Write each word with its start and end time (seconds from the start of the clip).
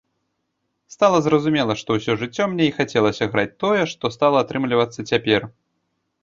Стала 0.93 1.19
зразумела, 1.25 1.75
што 1.81 1.89
ўсё 1.97 2.15
жыццё 2.21 2.47
мне 2.53 2.65
і 2.69 2.71
хацелася 2.79 3.29
граць 3.35 3.53
тое, 3.65 3.83
што 3.93 4.13
стала 4.17 4.41
атрымлівацца 4.45 4.99
цяпер. 5.13 5.41